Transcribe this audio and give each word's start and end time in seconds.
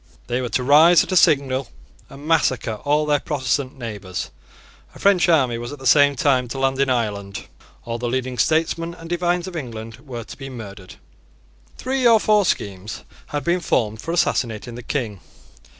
They 0.25 0.41
were 0.41 0.49
to 0.49 0.63
rise 0.63 1.03
at 1.03 1.11
a 1.11 1.15
signal 1.15 1.67
and 2.09 2.25
massacre 2.25 2.79
all 2.85 3.05
their 3.05 3.19
Protestant 3.19 3.77
neighbours. 3.77 4.31
A 4.95 4.99
French 4.99 5.29
army 5.29 5.59
was 5.59 5.71
at 5.71 5.77
the 5.77 5.85
same 5.85 6.15
time 6.15 6.47
to 6.47 6.57
land 6.57 6.79
in 6.79 6.89
Ireland. 6.89 7.45
All 7.85 7.99
the 7.99 8.09
leading 8.09 8.39
statesmen 8.39 8.95
and 8.95 9.07
divines 9.07 9.45
of 9.45 9.55
England 9.55 9.97
were 9.99 10.23
to 10.23 10.37
be 10.39 10.49
murdered. 10.49 10.95
Three 11.77 12.07
or 12.07 12.19
four 12.19 12.45
schemes 12.45 13.03
had 13.27 13.43
been 13.43 13.59
formed 13.59 14.01
for 14.01 14.11
assassinating 14.11 14.73
the 14.73 14.81
King. 14.81 15.19